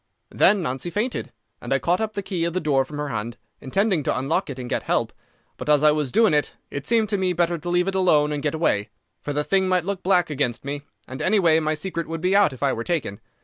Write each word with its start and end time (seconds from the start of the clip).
"Then 0.31 0.63
Nancy 0.63 0.89
fainted, 0.89 1.31
and 1.61 1.71
I 1.71 1.77
caught 1.77 2.01
up 2.01 2.13
the 2.13 2.23
key 2.23 2.43
of 2.45 2.53
the 2.53 2.59
door 2.59 2.83
from 2.85 2.97
her 2.97 3.09
hand, 3.09 3.37
intending 3.59 4.01
to 4.01 4.17
unlock 4.17 4.49
it 4.49 4.57
and 4.57 4.67
get 4.67 4.81
help. 4.81 5.13
But 5.57 5.69
as 5.69 5.83
I 5.83 5.91
was 5.91 6.11
doing 6.11 6.33
it 6.33 6.55
it 6.71 6.87
seemed 6.87 7.07
to 7.09 7.19
me 7.19 7.33
better 7.33 7.59
to 7.59 7.69
leave 7.69 7.87
it 7.87 7.93
alone 7.93 8.31
and 8.31 8.41
get 8.41 8.55
away, 8.55 8.89
for 9.21 9.31
the 9.31 9.43
thing 9.43 9.67
might 9.67 9.85
look 9.85 10.01
black 10.01 10.31
against 10.31 10.65
me, 10.65 10.81
and 11.07 11.21
any 11.21 11.37
way 11.37 11.59
my 11.59 11.75
secret 11.75 12.07
would 12.07 12.19
be 12.19 12.35
out 12.35 12.51
if 12.51 12.63
I 12.63 12.73
were 12.73 12.83
taken. 12.83 13.21